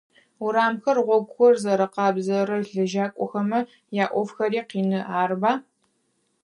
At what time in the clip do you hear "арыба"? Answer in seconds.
5.19-5.51